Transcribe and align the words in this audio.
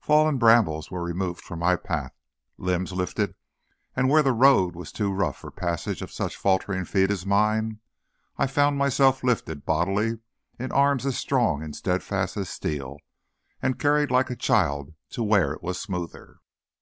Fallen 0.00 0.38
brambles 0.38 0.90
were 0.90 1.02
removed 1.02 1.42
from 1.44 1.58
my 1.58 1.76
path, 1.76 2.14
limbs 2.56 2.94
lifted, 2.94 3.34
and 3.94 4.08
where 4.08 4.22
the 4.22 4.32
road 4.32 4.74
was 4.74 4.90
too 4.90 5.12
rough 5.12 5.36
for 5.36 5.48
the 5.50 5.56
passage 5.60 6.00
of 6.00 6.10
such 6.10 6.36
faltering 6.38 6.86
feet 6.86 7.10
as 7.10 7.26
mine, 7.26 7.80
I 8.38 8.46
found 8.46 8.78
myself 8.78 9.22
lifted 9.22 9.66
bodily, 9.66 10.20
in 10.58 10.72
arms 10.72 11.04
as 11.04 11.18
strong 11.18 11.62
and 11.62 11.76
steadfast 11.76 12.38
as 12.38 12.48
steel, 12.48 12.96
and 13.60 13.78
carried 13.78 14.10
like 14.10 14.30
a 14.30 14.36
child 14.36 14.94
to 15.10 15.22
where 15.22 15.52
it 15.52 15.62
was 15.62 15.78
smoother. 15.78 16.38